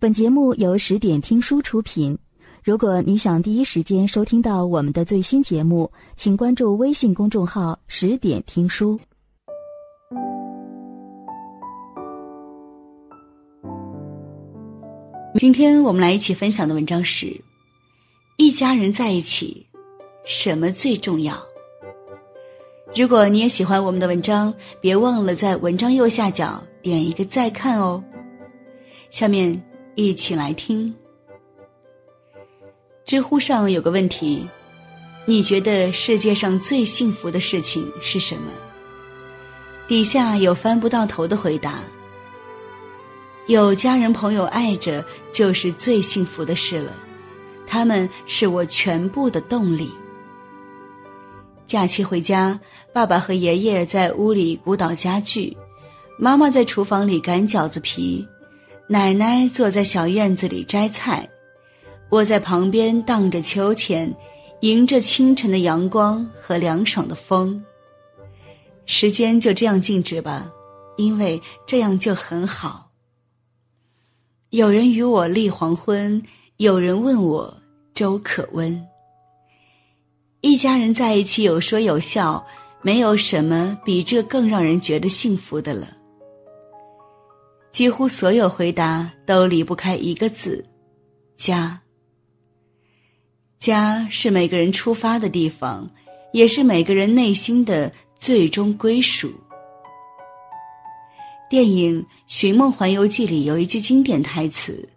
[0.00, 2.16] 本节目由十点听书出品。
[2.64, 8.98] 如果你想第一时间收听到我们的最新节目，请关注微信公众号“十点听书”。
[15.36, 17.26] 今天我们来一起分享的文章是
[18.38, 19.66] 《一家人在一起，
[20.24, 21.34] 什么最重要》。
[22.96, 28.02] 如果你也喜欢我们的文章，别忘了在文章右下角点一个再看哦。
[29.10, 29.62] 下面。
[29.94, 30.94] 一起来听。
[33.04, 34.48] 知乎上有个问题：
[35.24, 38.50] 你觉得世界上最幸福的事情是什么？
[39.88, 41.80] 底下有翻不到头的回答：
[43.48, 46.92] 有家人朋友爱着就是最幸福的事了，
[47.66, 49.90] 他们是我全部的动力。
[51.66, 52.58] 假期回家，
[52.92, 55.56] 爸爸和爷爷在屋里鼓捣家具，
[56.16, 58.24] 妈妈在厨房里擀饺子皮。
[58.92, 61.28] 奶奶坐在小院子里摘菜，
[62.08, 64.12] 我在旁边荡着秋千，
[64.62, 67.64] 迎着清晨的阳光和凉爽的风。
[68.86, 70.50] 时间就这样静止吧，
[70.96, 72.90] 因为这样就很好。
[74.48, 76.20] 有人与我立黄昏，
[76.56, 77.56] 有人问我
[77.94, 78.84] 粥可温。
[80.40, 82.44] 一家人在一起有说有笑，
[82.82, 85.96] 没有什么比这更让人觉得幸福的了。
[87.70, 90.64] 几乎所有回答都离不开一个字：
[91.36, 91.80] 家。
[93.58, 95.88] 家是每个人出发的地方，
[96.32, 99.32] 也是每个人内心的最终归属。
[101.48, 104.88] 电影《寻梦环游记》里有一句经典台词：“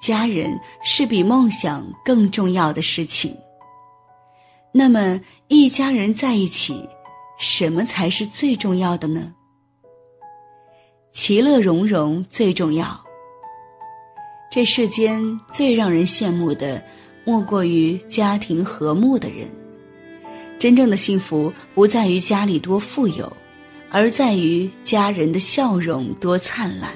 [0.00, 3.36] 家人是比梦想更重要的事情。”
[4.72, 6.86] 那么，一家人在一起，
[7.38, 9.34] 什么才是最重要的呢？
[11.16, 12.86] 其乐融融最重要。
[14.50, 16.84] 这世间最让人羡慕的，
[17.24, 19.46] 莫过于家庭和睦的人。
[20.58, 23.32] 真正的幸福不在于家里多富有，
[23.90, 26.90] 而在于家人的笑容多灿烂。《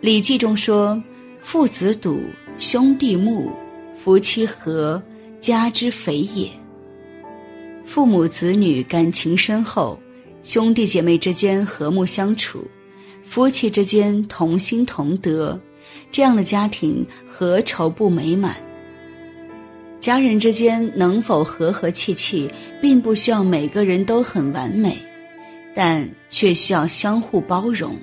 [0.00, 1.02] 礼记》中说
[1.42, 2.20] ：“父子笃，
[2.56, 3.50] 兄弟睦，
[3.96, 5.02] 夫妻和，
[5.40, 6.48] 家之肥也。”
[7.84, 9.98] 父母子女感情深厚，
[10.42, 12.64] 兄弟姐妹之间和睦相处。
[13.26, 15.60] 夫妻之间同心同德，
[16.10, 18.54] 这样的家庭何愁不美满？
[20.00, 22.50] 家人之间能否和和气气，
[22.80, 24.96] 并不需要每个人都很完美，
[25.74, 27.96] 但却需要相互包容。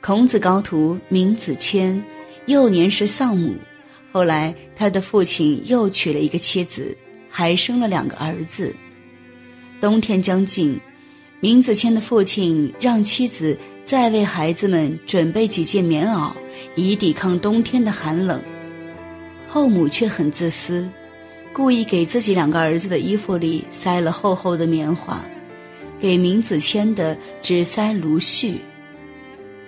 [0.00, 1.98] 孔子高徒闵子骞，
[2.46, 3.54] 幼年时丧母，
[4.10, 6.94] 后来他的父亲又娶了一个妻子，
[7.30, 8.74] 还生了两个儿子。
[9.80, 10.78] 冬天将近。
[11.42, 16.32] 闵子骞的父亲让妻子再为孩子们准备几件棉袄，
[16.76, 18.40] 以抵抗冬天的寒冷。
[19.48, 20.88] 后母却很自私，
[21.52, 25.20] 故意给自己两个儿子的衣服里塞了厚厚的棉花，
[25.98, 28.54] 给闵子骞的只塞芦絮。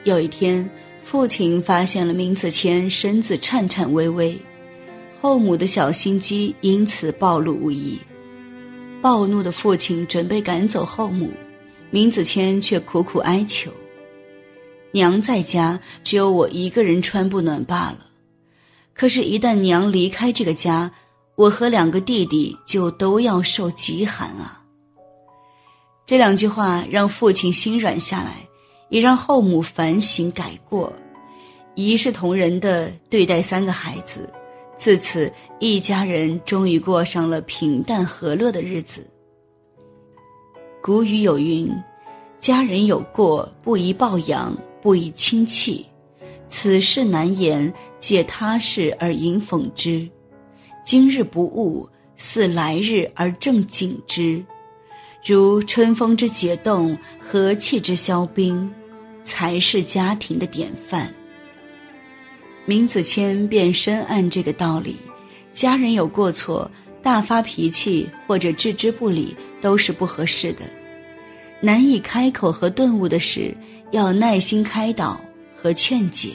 [0.04, 0.70] 有一天，
[1.02, 4.38] 父亲发现了闵子骞身子颤颤巍巍，
[5.20, 7.98] 后母的小心机因此暴露无遗。
[9.02, 11.32] 暴怒的父亲准备赶走后母。
[11.94, 13.71] 闵子骞却苦苦哀求
[14.91, 17.99] ：“娘在家，只有我一个人穿不暖罢了。
[18.93, 20.91] 可是，一旦娘离开这个家，
[21.37, 24.60] 我和两个弟弟就都要受极寒啊。”
[26.05, 28.44] 这两句话让父亲心软下来，
[28.88, 30.93] 也让后母反省改过，
[31.76, 34.28] 一视同仁的对待三个孩子。
[34.76, 39.09] 自此，一家人终于过上了平淡和乐的日子。
[40.84, 41.66] 古语有云
[42.38, 45.82] ：“家人有过，不宜抱养，不宜亲戚。
[46.46, 50.06] 此事难言，借他事而迎讽之。
[50.84, 54.44] 今日不误，似来日而正景之。
[55.24, 58.70] 如春风之解冻，和气之消冰，
[59.24, 61.10] 才是家庭的典范。”
[62.69, 64.96] 闵子骞便深谙这个道理：
[65.50, 66.70] 家人有过错。
[67.04, 70.62] 大发脾气或者置之不理都是不合适的，
[71.60, 73.54] 难以开口和顿悟的事，
[73.90, 75.20] 要耐心开导
[75.54, 76.30] 和劝解。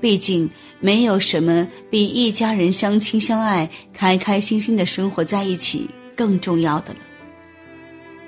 [0.00, 0.48] 毕竟
[0.80, 7.00] 没有什么比一家人相亲相爱、开开心心的生活在一起更重要的了。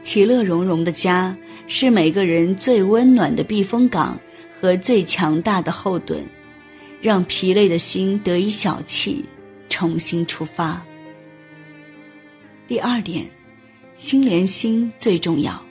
[0.03, 1.37] 其乐融融的家
[1.67, 4.19] 是每个人最温暖的避风港
[4.61, 6.23] 和最强大的后盾，
[7.01, 9.25] 让疲累的心得以小憩，
[9.71, 10.85] 重新出发。
[12.69, 13.25] 第二点，
[13.97, 15.65] 心连心最重要。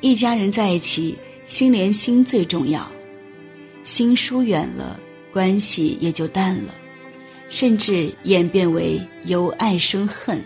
[0.00, 2.88] 一家人在一起，心连心最重要。
[3.82, 5.00] 心疏远了，
[5.32, 6.72] 关系也就淡了，
[7.48, 10.40] 甚至演变为由爱生恨。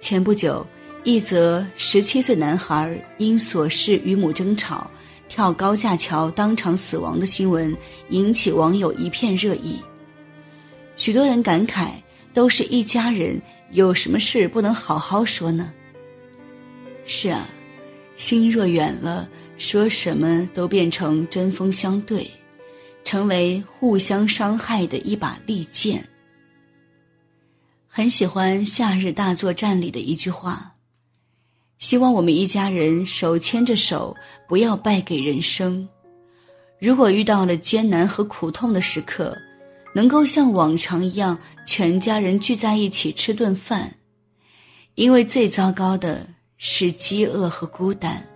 [0.00, 0.66] 前不久，
[1.04, 4.90] 一则十七岁男孩因琐事与母争吵，
[5.28, 7.72] 跳高架桥当场死亡的新闻，
[8.08, 9.80] 引起网友一片热议。
[10.96, 11.92] 许多人感慨：
[12.32, 13.40] 都是一家人，
[13.70, 15.72] 有什么事不能好好说呢？
[17.04, 17.48] 是啊，
[18.16, 22.30] 心若远了，说什么都变成针锋相对，
[23.04, 26.08] 成为互相伤害的一把利剑。
[27.86, 30.74] 很喜欢《夏日大作战》里的一句话
[31.78, 34.16] ：“希望我们一家人手牵着手，
[34.48, 35.86] 不要败给人生。
[36.80, 39.36] 如果遇到了艰难和苦痛的时刻，
[39.94, 43.94] 能够像往常一样，全家人聚在一起吃顿饭，
[44.94, 48.26] 因为最糟糕的是饥饿和孤单。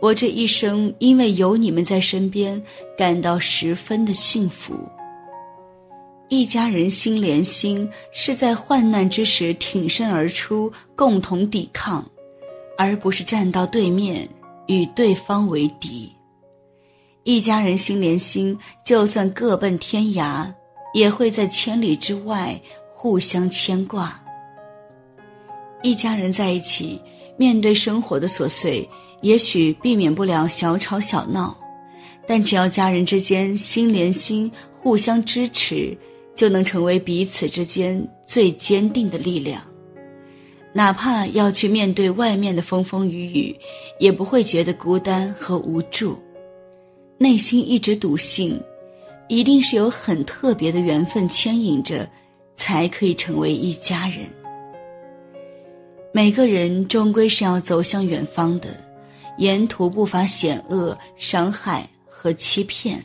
[0.00, 2.60] 我这一生因为有你们在身边，
[2.96, 4.74] 感到十分的幸福。”
[6.30, 12.08] 一家人心连心，是在患难之时挺身而出，共同抵抗，
[12.78, 14.28] 而不是站到对面
[14.68, 16.08] 与对方为敌。
[17.24, 20.52] 一家人心连心，就算各奔天涯，
[20.94, 22.60] 也会在千里之外
[22.94, 24.20] 互相牵挂。
[25.82, 27.00] 一家人在一起，
[27.36, 28.88] 面对生活的琐碎，
[29.20, 31.56] 也许避免不了小吵小闹，
[32.26, 35.96] 但只要家人之间心连心，互相支持。
[36.36, 39.60] 就能成为彼此之间最坚定的力量，
[40.72, 43.56] 哪怕要去面对外面的风风雨雨，
[43.98, 46.18] 也不会觉得孤单和无助。
[47.22, 48.58] 内心一直笃信，
[49.28, 52.08] 一定是有很特别的缘分牵引着，
[52.56, 54.24] 才可以成为一家人。
[56.14, 58.68] 每个人终归是要走向远方的，
[59.36, 63.04] 沿途不乏险恶、伤害和欺骗，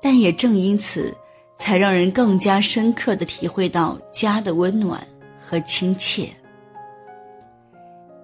[0.00, 1.12] 但也正因此。
[1.56, 5.00] 才让人更加深刻的体会到家的温暖
[5.38, 6.28] 和亲切。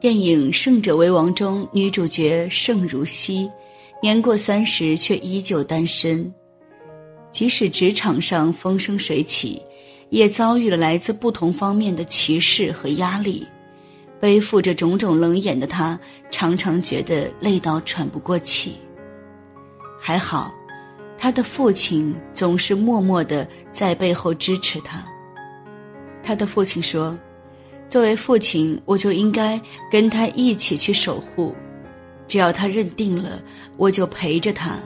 [0.01, 3.49] 电影《胜者为王》中，女主角盛如熙，
[4.03, 6.33] 年过三十却依旧单身，
[7.33, 9.63] 即使职场上风生水起，
[10.09, 13.47] 也遭遇了来自不同方面的歧视和压力，
[14.19, 15.99] 背负着种种冷眼的他，
[16.31, 18.75] 常常觉得累到喘不过气。
[20.01, 20.53] 还好。
[21.23, 25.07] 他的父亲总是默默的在背后支持他。
[26.23, 27.15] 他的父亲说
[27.91, 29.61] ：“作为父亲，我就应该
[29.91, 31.55] 跟他一起去守护。
[32.31, 33.43] 只要他认定了，
[33.77, 34.79] 我就陪着他。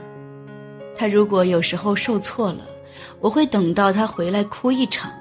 [0.97, 2.65] 他如果有时候受挫了，
[3.19, 5.11] 我会等到他回来哭一场。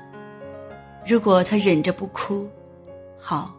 [1.06, 2.49] 如果他忍着不哭，
[3.19, 3.55] 好，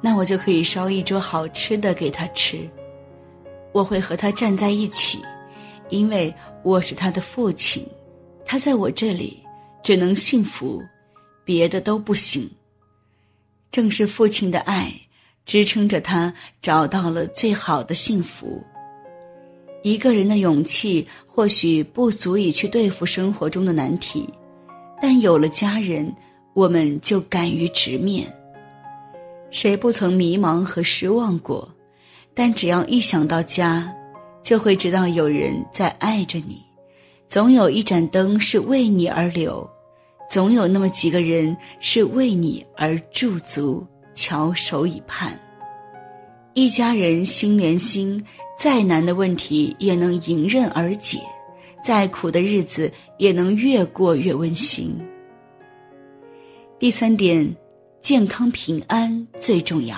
[0.00, 2.68] 那我就可以烧一桌好吃的给他吃。
[3.70, 5.20] 我会和他站在一起。”
[5.88, 7.86] 因为我是他的父亲，
[8.46, 9.38] 他在我这里
[9.82, 10.82] 只能幸福，
[11.44, 12.50] 别的都不行。
[13.70, 14.90] 正是父亲的爱
[15.44, 18.62] 支撑着他找到了最好的幸福。
[19.82, 24.28] 一个人的勇气或许不足以去对付生活中的难题，
[25.00, 26.14] 但有了家人，
[26.54, 28.26] 我们就敢于直面。
[29.50, 31.68] 谁不曾迷茫和失望过？
[32.34, 33.92] 但只要一想到家。
[34.44, 36.60] 就会知道有人在爱着你，
[37.28, 39.64] 总有一盏灯是为你而留，
[40.28, 43.86] 总有那么几个人是为你而驻足，
[44.22, 45.36] 翘首以盼。
[46.54, 48.24] 一家人心连心，
[48.56, 51.18] 再难的问题也能迎刃而解，
[51.84, 52.88] 再苦的日子
[53.18, 54.96] 也能越过越温馨。
[56.78, 57.52] 第三点，
[58.00, 59.96] 健康平安最重要。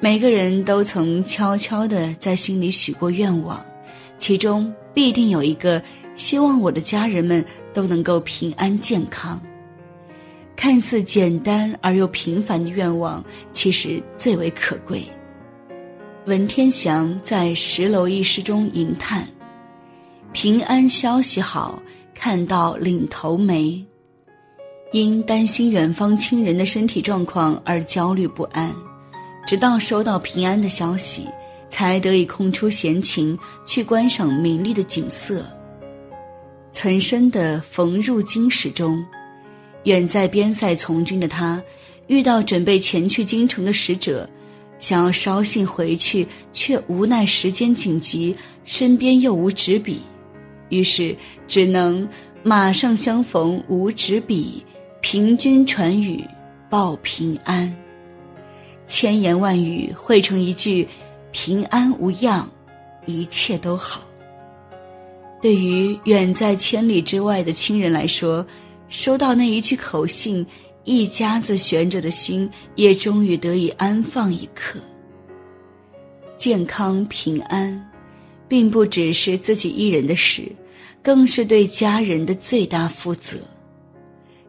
[0.00, 3.62] 每个人都曾悄悄地在心里许过愿望，
[4.18, 5.82] 其中必定有一个
[6.14, 7.44] 希望我的家人们
[7.74, 9.38] 都能够平安健康。
[10.56, 15.04] 看似简单而又平凡的愿望，其实最为可贵。
[16.26, 19.28] 文天祥在《十楼一诗》中吟叹
[20.32, 21.82] ：“平安消息好，
[22.14, 23.84] 看到领头没。
[24.92, 28.74] 因担心远方亲人的身体状况而焦虑不安。”
[29.46, 31.28] 直到收到平安的消息，
[31.68, 35.44] 才得以空出闲情去观赏明丽的景色。
[36.72, 39.04] 岑参的《逢入京使》中，
[39.84, 41.62] 远在边塞从军的他，
[42.08, 44.28] 遇到准备前去京城的使者，
[44.78, 50.00] 想要捎信回去，却无奈时间紧急，身边又无纸笔，
[50.68, 52.06] 于是只能
[52.42, 54.62] 马上相逢无纸笔，
[55.00, 56.24] 凭君传语
[56.68, 57.74] 报平安。
[58.86, 60.86] 千言万语汇成一句
[61.32, 62.46] ：“平安无恙，
[63.06, 64.02] 一切都好。”
[65.40, 68.46] 对于远在千里之外的亲人来说，
[68.88, 70.46] 收到那一句口信，
[70.84, 74.78] 一家子悬着的心也终于得以安放一刻。
[76.36, 77.90] 健康平安，
[78.46, 80.50] 并不只是自己一人的事，
[81.02, 83.38] 更是对家人的最大负责。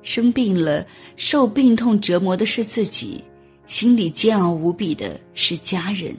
[0.01, 3.23] 生病了，受病痛折磨的是自己，
[3.65, 6.15] 心里煎熬无比的是家人。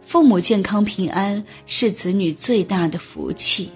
[0.00, 3.70] 父母健康平安是子女最大的福气，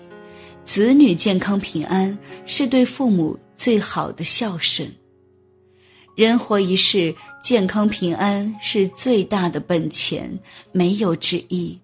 [0.64, 4.90] 子女健康平安是对父母最好的孝顺。
[6.14, 10.38] 人活一世，健康平安是最大的本钱，
[10.72, 11.78] 没有之一。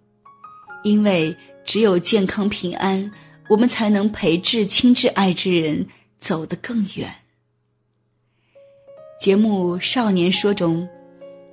[0.84, 3.10] 因为只有健康平安，
[3.48, 5.86] 我们才能陪至亲至爱之人
[6.20, 7.12] 走得更远。
[9.20, 10.86] 节目《少年说》中。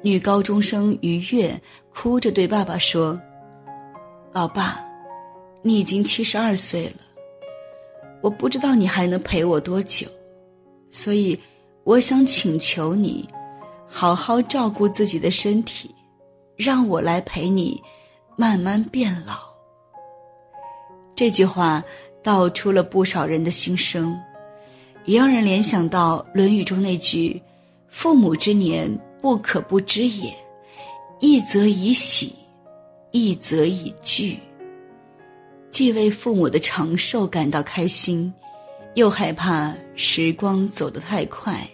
[0.06, 1.58] 女高中生于月
[1.94, 3.18] 哭着对爸爸说
[4.36, 4.78] ：“老爸，
[5.62, 6.96] 你已经七十二岁了，
[8.24, 10.08] 我不知道你还能陪我多久，
[10.90, 11.38] 所以
[11.84, 13.28] 我想请求你，
[13.86, 15.94] 好好照顾自己的身体，
[16.56, 17.80] 让我来陪你
[18.38, 19.36] 慢慢变老。”
[21.14, 21.84] 这句话
[22.24, 24.18] 道出了不少人的心声，
[25.06, 27.40] 也让人联想到《论语》中那句
[27.88, 28.90] ：“父母之年。”
[29.24, 30.36] 不可不知也，
[31.22, 32.36] 一则以喜，
[33.12, 34.38] 一则以惧。
[35.74, 38.32] 既为父母的长寿感到开心，
[38.94, 41.68] 又害怕时光走得太快，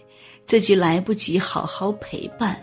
[0.45, 2.57] 自己来不及好好陪伴。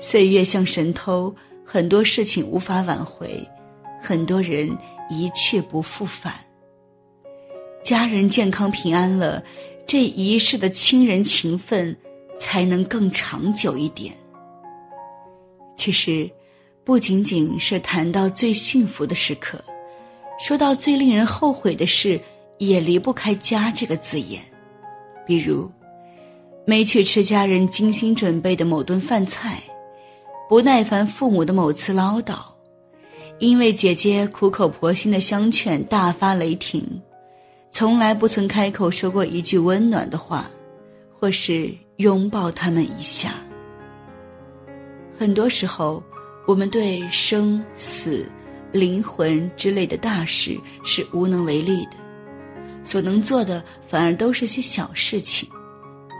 [0.00, 1.32] 岁月像神偷，
[1.64, 3.48] 很多事情无法挽回，
[4.02, 4.68] 很多人
[5.08, 6.34] 一去不复返。
[7.84, 9.40] 家人健康平安了，
[9.86, 11.96] 这一世的亲人情分。
[12.40, 14.14] 才能更长久一点。
[15.76, 16.30] 其实，
[16.84, 19.60] 不仅仅是谈到最幸福的时刻，
[20.38, 22.20] 说到最令人后悔的事，
[22.58, 24.40] 也离不开“家”这个字眼。
[25.26, 25.70] 比如，
[26.64, 29.62] 没去吃家人精心准备的某顿饭菜，
[30.48, 32.38] 不耐烦父母的某次唠叨，
[33.38, 36.86] 因为姐姐苦口婆心的相劝大发雷霆，
[37.70, 40.50] 从来不曾开口说过一句温暖的话，
[41.18, 41.74] 或是。
[41.98, 43.34] 拥抱他们一下。
[45.18, 46.00] 很多时候，
[46.46, 48.30] 我们对生死、
[48.72, 51.92] 灵魂之类的大事是无能为力的，
[52.84, 55.48] 所能做的反而都是些小事情，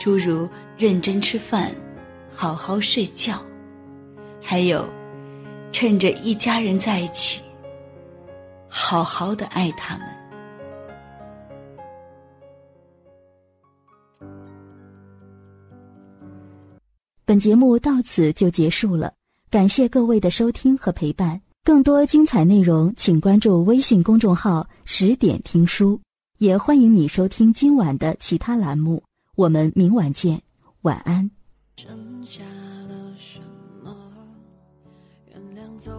[0.00, 1.70] 诸如认真吃饭、
[2.30, 3.42] 好好睡觉，
[4.42, 4.88] 还有
[5.72, 7.42] 趁着一家人在一起，
[8.68, 10.06] 好好的爱他们。
[17.26, 19.12] 本节目到此就结束了，
[19.50, 21.38] 感谢各位的收听和陪伴。
[21.64, 26.00] 更多精彩内容，请关注微信公众号“十点听书”，
[26.38, 29.02] 也欢迎你收听今晚的其他栏目。
[29.36, 30.40] 我们明晚见，
[30.82, 31.30] 晚安。
[31.76, 32.42] 剩下
[32.88, 33.38] 了什
[33.84, 33.94] 么？
[35.26, 35.90] 原谅走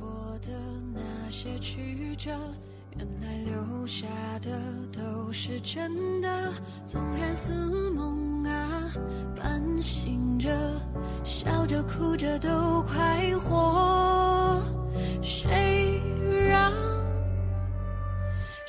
[0.00, 0.50] 过的
[0.94, 2.30] 那些曲折。
[2.96, 4.06] 原来留下
[4.40, 4.60] 的
[4.90, 6.52] 都是真的，
[6.84, 7.52] 纵然似
[7.92, 8.90] 梦啊，
[9.36, 10.50] 半醒着，
[11.22, 14.60] 笑着哭着都快活。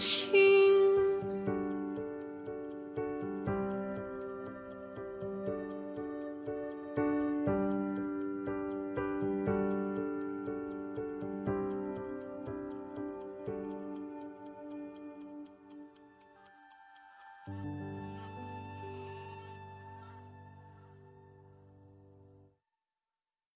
[0.00, 0.29] lunch.